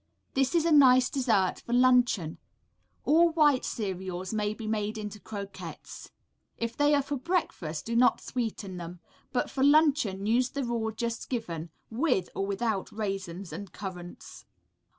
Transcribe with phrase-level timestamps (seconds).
[0.33, 2.39] This is a nice dessert for luncheon.
[3.05, 6.09] All white cereals may be made into croquettes;
[6.57, 8.99] if they are for breakfast, do not sweeten them,
[9.31, 14.47] but for luncheon use the rule just given, with or without raisins and currants.